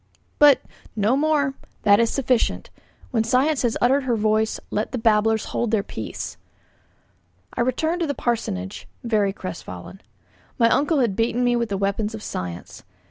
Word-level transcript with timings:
"But" 0.39 0.63
'No 0.95 1.15
more; 1.15 1.53
that 1.83 1.99
is 1.99 2.09
sufficient. 2.09 2.71
When 3.11 3.23
science 3.23 3.61
has 3.61 3.77
uttered 3.79 4.05
her 4.05 4.15
voice, 4.15 4.59
let 4.71 5.03
babblers 5.03 5.45
hold 5.53 5.69
their 5.69 5.83
peace.' 5.83 6.37
I 7.53 7.61
returned 7.61 8.01
to 8.01 8.07
the 8.07 8.15
parsonage, 8.15 8.87
very 9.03 9.31
crestfallen. 9.31 10.01
My 10.57 10.69
uncle 10.69 11.01
had 11.01 11.15
beaten 11.15 11.43
me 11.43 11.55
with 11.55 11.69
the 11.69 11.77
weapons 11.77 12.15
of 12.15 12.23
science. 12.23 12.81